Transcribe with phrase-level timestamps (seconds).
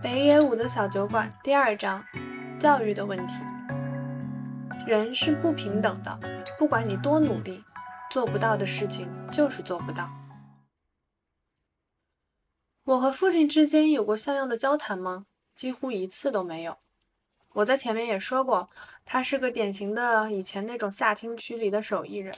[0.00, 2.04] 北野武的小酒馆第二章：
[2.60, 3.42] 教育的问题。
[4.86, 6.20] 人是不平等的，
[6.56, 7.64] 不管你多努力，
[8.08, 10.08] 做不到的事情就是做不到。
[12.84, 15.26] 我和父亲之间有过像样的交谈吗？
[15.56, 16.78] 几乎一次都没有。
[17.54, 18.70] 我在前面也说过，
[19.04, 22.36] 他是个典型的以前那种下厅区里的手艺人，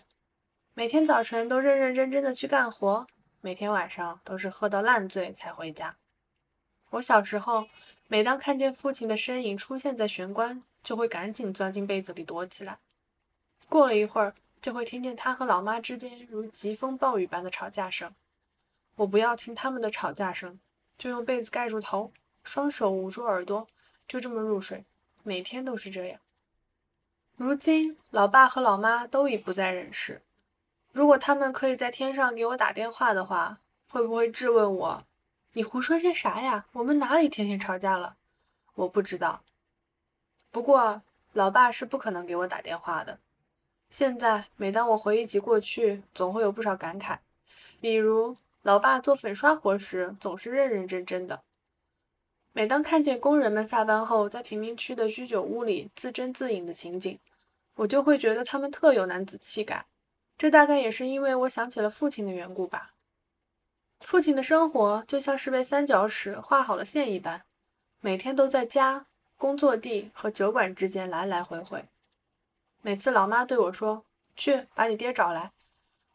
[0.72, 3.06] 每天早晨都认认真真的去干活，
[3.42, 5.96] 每天晚上都是喝到烂醉才回家。
[6.90, 7.68] 我小时候，
[8.08, 12.78] 每当看见父亲的身影出现在玄关，就会赶紧钻进被子里躲起来。
[13.68, 18.12] 过了一会儿，就会听见他和老妈之间如疾风暴雨般的吵架声。
[18.96, 20.58] 我不要听他们的吵架声，
[20.98, 23.68] 就用被子盖住头，双手捂住耳朵，
[24.08, 24.84] 就这么入睡。
[25.22, 26.18] 每天都是这样。
[27.36, 30.22] 如今，老爸和老妈都已不在人世。
[30.92, 35.04] 如果他们可以在天上给我打电话的话，会不会质问我？
[35.52, 36.66] 你胡说些啥呀？
[36.74, 38.16] 我们哪里天天吵架了？
[38.76, 39.42] 我不知道。
[40.52, 43.18] 不过，老爸是不可能给我打电话的。
[43.90, 47.18] 现在，每当我回忆起过去，总会有不少感慨。
[47.80, 51.42] 比如，老爸做粉刷活时总是认认真真的。
[52.52, 57.18] 每当看见工人们下班后在贫民区的居酒屋里自斟自饮的情景，
[57.74, 59.86] 我就会觉得他们特有男子气概。
[60.38, 62.92] 这大概也是因为我想起了父亲的缘故吧。
[64.00, 67.44] 父亲的生活就像是被三角尺画好了线一般，
[68.00, 71.84] 每天都在家、工作地和酒馆之间来来回回。
[72.82, 75.52] 每次老妈对我说：“去把你爹找来。”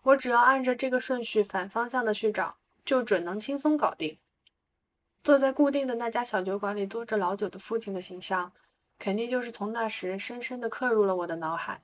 [0.04, 4.18] 我只要按着这个顺序反方向的去找，就准能轻松搞定。
[5.24, 8.52] 坐在固定的那家小酒馆里坐着老酒的父亲的形象，
[9.00, 11.82] 肯定就是从那时深深地刻入了我的脑海。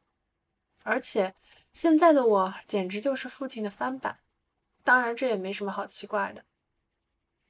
[0.83, 1.35] 而且
[1.73, 4.19] 现在的我简直就是父亲的翻版。
[4.83, 6.43] 当然，这也没什么好奇怪的。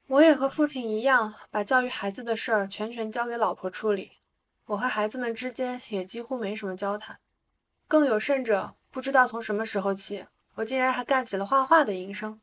[0.08, 4.12] 我也和父亲一样，把教育孩子的事儿全权交给老婆处理。
[4.66, 7.18] 我和孩子们之间也几乎没什么交谈。
[7.88, 10.26] 更有甚者，不知道从什么时候起，
[10.56, 12.40] 我竟然还干起了画画的营生。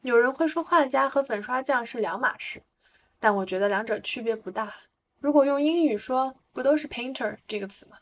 [0.00, 2.62] 有人会说画家和粉刷匠是两码事，
[3.18, 4.74] 但我觉得两者区别不大。
[5.18, 7.98] 如果用英语说，不都是 painter 这个词吗？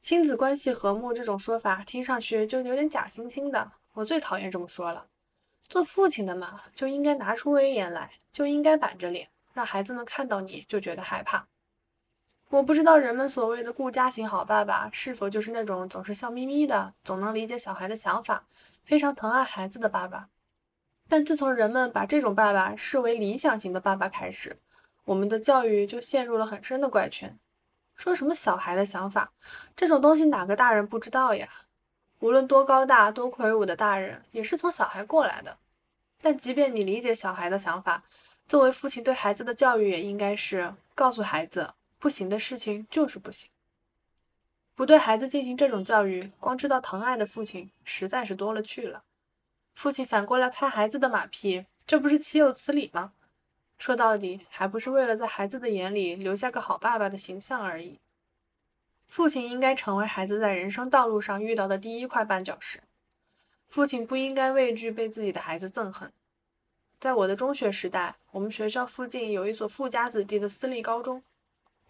[0.00, 3.72] 亲子关系和睦这种说法听上去就有点假惺惺的。
[3.98, 5.06] 我最讨厌这么说了。
[5.60, 11.48] 做父亲的嘛，就应该拿出威严来，就应该板着脸，让孩子们看到你就觉得害怕。
[12.50, 18.46] 我不知道人们所谓的顾家型好爸爸，是否就是那种总是笑眯眯的，总能理解小孩的想法，
[18.84, 20.28] 非常疼爱孩子的爸爸。
[21.08, 24.60] 但自从人们把这种爸爸视为理想型的爸爸开始，
[25.06, 27.38] 我们的教育就陷入了很深的怪圈。
[27.96, 29.32] 说什么小孩的想法，
[29.74, 31.48] 这种东西哪个大人不知道呀？
[32.20, 35.58] 无论多高大、多魁梧的大人，也是从小孩过来的。
[36.20, 38.02] 但即便你理解小孩的想法，
[38.48, 43.48] 作为父亲对孩子的教育也应该是告诉孩子，不行的事情就是不行。
[44.74, 49.04] 不对孩子进行这种教育，光知道疼爱的父亲实在是多了去了。
[49.74, 53.12] 父亲反过来拍孩子的马屁，这不是岂有此理吗？
[53.76, 58.00] 说到底，还不是为了在孩子的眼里留下个好爸爸的形象而已。
[59.08, 62.80] 父亲应该成为孩子在人生道路上遇到的第一块绊脚石。
[63.66, 66.12] 父亲不应该畏惧被自己的孩子憎恨。
[67.00, 71.22] 在我的中学时代，我们学校附近有一所富家子弟的私立高中，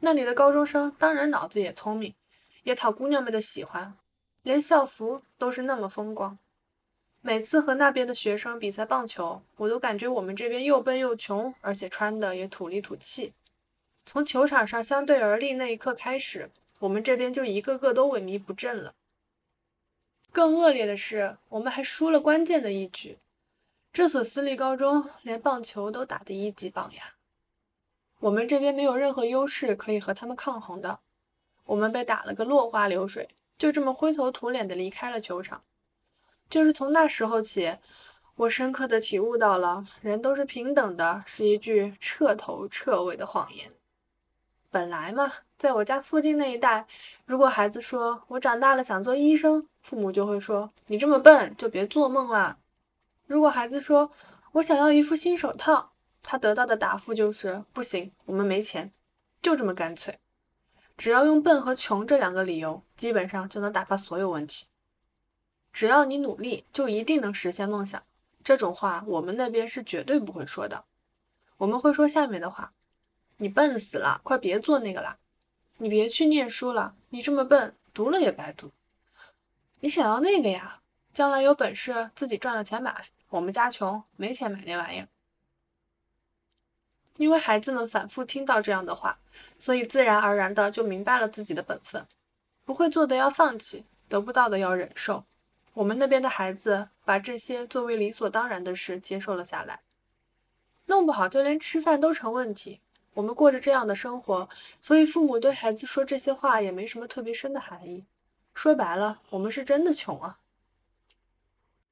[0.01, 2.15] 那里的高中生当然脑子也聪明，
[2.63, 3.97] 也讨姑娘们的喜欢，
[4.43, 6.39] 连校服都是那么风光。
[7.21, 13.33] 每次和那边的学生比赛棒球，我都感觉我们这边又笨又穷，而且穿的也土里土气。
[14.07, 16.51] 从球场上相对而立那一刻开始。
[16.81, 18.95] 我们这边就一个个都萎靡不振了。
[20.31, 23.19] 更恶劣的是，我们还输了关键的一局。
[23.93, 27.15] 这所私立高中连棒球都打得一级棒呀！
[28.21, 31.01] 我们这边没有任何优势可以和他们抗衡的。
[31.65, 35.65] 我们被打了个落花流水，就这么灰头土脸地离开了球场。
[36.51, 37.77] 就是从那时候起，
[38.37, 43.73] 我深刻地体悟到了“人都是平等的”是一句彻头彻尾的谎言。
[44.71, 45.33] 本来嘛。
[45.57, 46.87] 在我家附近那一带，
[47.27, 52.59] 如果孩子说我长大了想做医生，父母就会说你这么笨就别做梦啦。
[53.27, 54.13] 如果孩子说
[54.53, 55.93] 我想要一副新手套，
[56.23, 58.93] 他得到的答复就是不行，我们没钱，
[59.43, 60.21] 就这么干脆。
[60.97, 64.67] 只要用笨和穷这两个理由，基本上就能打发所有问题。
[65.73, 68.01] 只要你努力，就一定能实现梦想。
[68.45, 70.85] 这种话我们那边是绝对不会说的，
[71.57, 72.73] 我们会说下面的话：
[73.39, 75.19] 你笨死了，快别做那个啦。
[75.79, 78.73] 你别去念书了，你这么笨，读了也白读。
[79.81, 80.83] 你想要那个呀？
[81.13, 83.09] 将来有本事自己赚了钱买。
[83.31, 85.09] 我们家穷，没钱买那玩意儿。
[87.17, 89.19] 因为孩子们反复听到这样的话，
[89.59, 92.07] 所以自然而然的就明白了自己的本分，
[92.65, 95.25] 不会做的要放弃，得不到的要忍受。
[95.75, 99.81] 我们那边的孩子把这些作为理所当然的事接受了下来，
[100.87, 102.81] 弄不好就连吃饭都成问题。
[103.19, 104.49] 我们过着这样的生活，
[104.81, 108.05] 所以父母对孩子说这些话也没什么特别深的含义。
[108.55, 110.39] 说白了，我们是真的穷啊。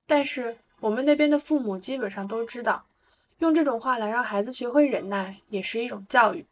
[0.07, 2.87] 但是我们那边的父母基本上都知道。
[3.41, 6.47] 用这种话来让孩子学会忍耐，也是一种教育。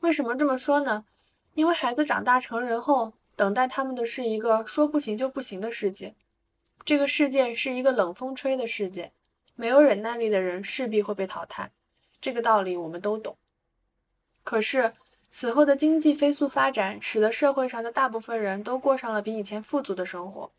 [0.00, 1.04] 为什么这么说呢？
[1.52, 6.14] 因为孩子长大成人后，等待他们的是一个说不行就不行的世界。
[6.82, 9.12] 这个世界是一个冷风吹的世界，
[9.54, 11.70] 没有忍耐力的人势必会被淘汰。
[12.24, 13.36] 这个道理我们都懂。
[14.44, 14.94] 可是
[15.28, 20.50] 此后的经济飞速发展，使得社会上的大部分人都过上了比以前富足的生活，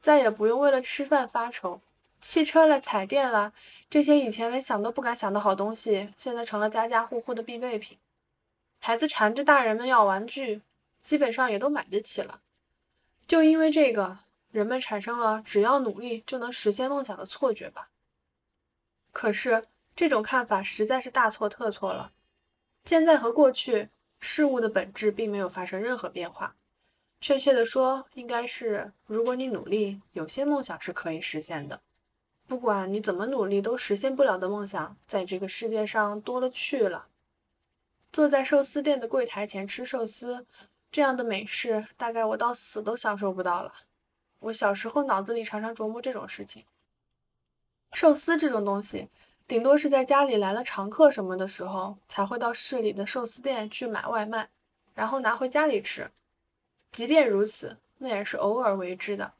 [0.00, 1.80] 再也不用为了吃饭发愁。
[2.20, 3.52] 汽车了，彩电了，
[3.90, 7.98] 这些以前连想都不敢想的好东西，现在成了家家户户的必备品。
[8.78, 10.62] 孩子缠着大人们要玩具，
[11.02, 12.38] 基本上也都买得起了。
[13.26, 14.18] 就因为这个，
[14.52, 17.88] 人们产生了只要努力就能实现梦想的错觉吧。
[19.10, 19.64] 可是
[20.02, 22.10] 这种看法实在是大错特错了。
[22.84, 23.88] 现在和过去，
[24.18, 26.56] 事物的本质并没有发生任何变化。
[27.20, 31.82] 确切的说，应该是如果你努力，有些梦想是可以实现的。
[32.48, 37.06] 不管你怎么努力都实现不了的梦想，在这个世界上多了去了。
[38.12, 40.44] 坐在寿司店的柜台前吃寿司，
[40.90, 43.72] 这样的美事，大概我到死都享受不到了。
[44.40, 46.64] 我小时候脑子里常常琢磨这种事情。
[47.92, 49.08] 寿司这种东西，
[49.52, 54.48] 顶多是在家里来了常客什么的时候，才会到市里的寿司店去买外卖，
[54.94, 56.10] 然后拿回家里吃。
[56.90, 59.34] 即便如此，那也是偶尔为之的。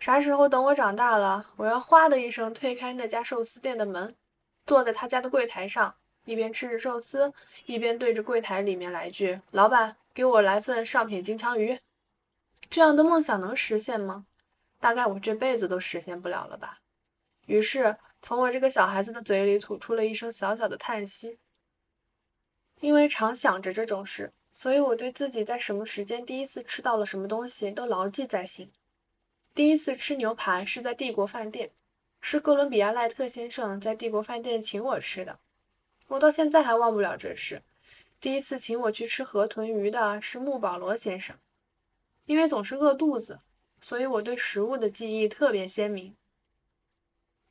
[0.00, 4.16] 啥时候等我长大了，我要哗的一声推开那家寿司店的门，
[4.66, 5.94] 坐在他家的柜台上，
[6.24, 7.32] 一边吃着寿司，
[7.66, 11.78] 一边对着柜台里面来句：“老板，给我来份上品金枪鱼。”
[12.68, 14.26] 这样的梦想能实现吗？
[14.80, 16.80] 大概我这辈子都实现不了了吧。
[17.46, 21.38] 于是从我这个小孩子的嘴里吐出了一声小小的叹息。
[22.80, 28.72] 因为常想着这种事，所以我对自己在什么时间第一次吃到了什么东西都牢记在心。
[29.54, 31.70] 第一次吃牛排是在帝国饭店，
[32.22, 35.38] 是哥伦比亚赖特先生在帝国饭店请我吃的，
[36.08, 37.60] 我到现在还忘不了这事。
[38.18, 41.36] 第一次请我去吃河豚鱼的是穆保罗先生，
[42.24, 43.40] 因为总是饿肚子，
[43.82, 46.16] 所以我对食物的记忆特别鲜明。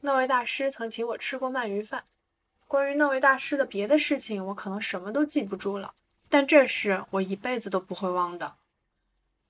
[0.05, 2.03] 那位大师曾请我吃过鳗鱼饭，
[2.67, 5.93] 关于那位大师的别的事情，我可能什么都记不住了，
[6.27, 8.55] 但这事我一辈子都不会忘的。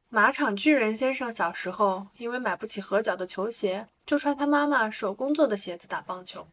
[0.09, 6.47] 马场巨人先生小时候因为买不起合脚的球鞋，就穿他妈妈手工做的鞋子打棒球。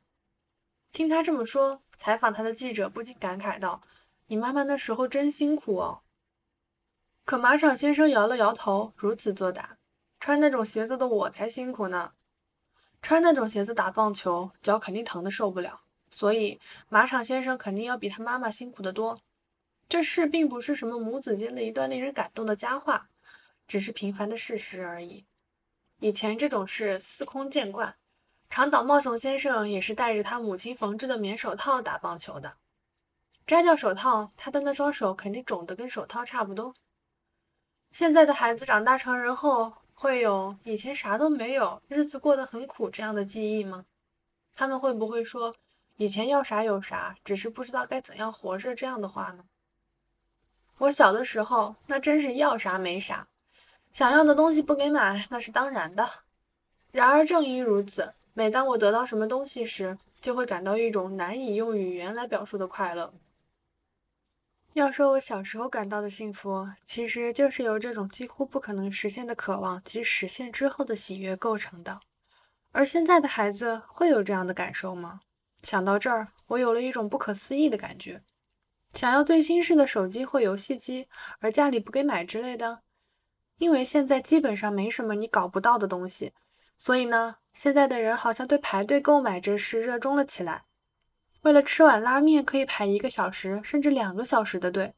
[0.92, 3.82] 听他这么说，采访他的记者不禁感慨道
[4.28, 6.00] ：“你妈妈那时候真辛苦哦。”
[7.26, 9.76] 可马场先生摇了摇头，如此作答
[10.18, 12.12] ：“穿那种鞋子的我才辛苦呢。
[13.02, 15.80] 穿那种鞋子打棒球，脚肯定疼得受不了。
[16.10, 19.20] 所以马场先生肯定要比他妈妈辛苦得多。
[19.88, 23.08] 这事并不是什么母子间的一段令人感动的佳话。”
[23.68, 25.24] 只是平凡的事实而已。
[26.00, 27.94] 以前这种事司空见惯，
[28.48, 32.56] 长岛茂雄先生也是戴着他母亲缝制的棉手套打棒球的。
[33.46, 36.74] 摘掉手套，他的那双手肯定肿得跟手套差不多。
[37.92, 43.84] 现在的孩子长大成人后，会有以前啥都没有，日子过得很苦这样的记忆吗？
[44.56, 45.54] 他们会不会说
[45.98, 49.44] 以前要啥有啥，只是不知道该怎样活着这样的话呢？
[50.78, 53.28] 我小的时候，那真是要啥没啥。
[53.92, 56.08] 想要的东西不给买，那是当然的。
[56.92, 63.12] 然而正因如此，每当我得到什么东西时，就会感到一种难以用语言来表述的快乐。
[64.74, 72.00] 要说我小时候感到的幸福，其实就是由这种几乎不可能实现的渴望及实现之后的喜悦构成的。
[72.72, 75.22] 而现在的孩子会有这样的感受吗？
[75.60, 78.22] 想到这儿，我有了一种不可思议的感觉：
[78.94, 81.08] 想要最新式的手机或游戏机，
[81.40, 82.82] 而家里不给买之类的。
[83.58, 86.32] 因为现在基本上没什么你搞不到的东西，
[86.78, 90.64] 所以呢，现在的人好像对排队购买这事热衷了起来。
[91.42, 94.94] 为了吃碗拉面可以排一个小时甚至两个小时的队，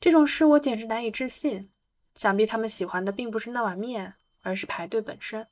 [0.00, 1.70] 这种事我简直难以置信。
[2.14, 5.48] 想必他们喜欢的并不是那碗面，而是排队本身。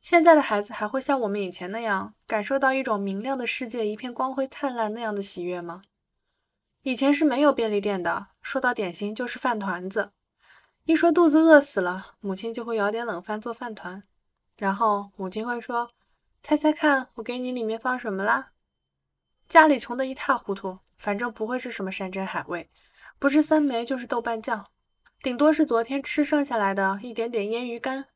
[0.00, 5.82] 现在的孩子还会像我们以前那样感受到一种明亮的世界一片光辉灿烂那样的喜悦吗？
[6.82, 10.12] 以前是没有便利店的，说到点心就是饭团子。
[10.84, 14.02] 一说肚子饿死了，母亲就会舀点冷饭做饭团，
[14.56, 15.90] 然后母亲会说
[16.42, 18.51] ：“猜猜看，我给你里面放什么啦？”
[19.52, 22.70] 家里穷得一塌糊涂，反正不会是什么山珍海味，
[23.18, 24.68] 不是酸梅就是豆瓣酱，
[25.20, 28.06] 顶多是昨天吃剩下来的一点点腌鱼干。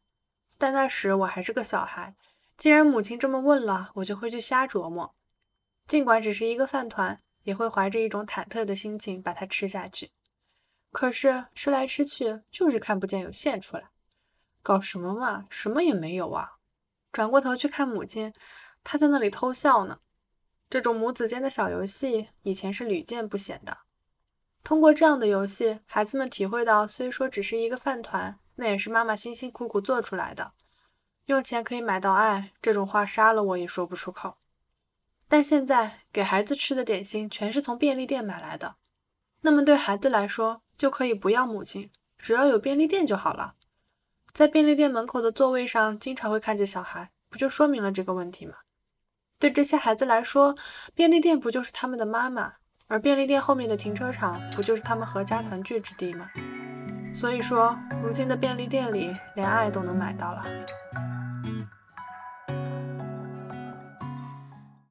[0.56, 2.16] 但那时我还是个小孩，
[2.56, 5.14] 既然母亲这么问了，我就会去瞎琢磨。
[5.86, 10.12] 尽管只是一个饭团，也会怀着一种忐忑的心情把它吃下去。
[10.90, 13.90] 可是吃来吃去，就是看不见有馅出来。
[14.62, 16.52] 搞什么嘛，什么也没有啊！
[17.12, 18.32] 转过头去看母亲，
[18.82, 19.98] 她在那里偷笑呢。
[20.68, 23.78] 这种母子间的小游戏，以前是屡见不鲜的。
[24.64, 30.52] 通过这样的游戏，孩子们体会到，虽说只是一个饭团，那也是妈妈辛辛苦苦做出来的。
[31.26, 34.38] 用钱可以买到爱，这种话杀了我也说不出口。
[35.28, 38.76] 但现在给孩子吃的点心，全是从便利店买来的。
[39.42, 43.54] 那么对孩子来说，就可以不要母亲，只要有便利店就好了。
[44.32, 48.54] 在便利店门口的座位上，经常会看见小孩，不就说明了这个问题吗？
[49.38, 50.56] 对这些孩子来说，
[50.94, 52.54] 便利店不就是他们的妈妈？
[52.88, 56.30] 而便利店后面的停车场，不就是他们合家团聚之地吗？
[57.14, 60.44] 所以说，如今的便利店里，连爱都能买到了。